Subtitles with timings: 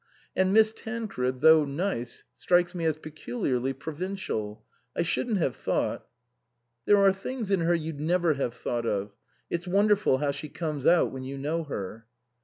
[0.35, 4.65] "And Miss Tancred, though nice, strikes me as peculiarly provincial.
[4.95, 6.07] I shouldn't have thought
[6.87, 9.13] ""There are things in her you'd never have thought of.
[9.51, 12.07] It's wonderful how she comes out when you know her."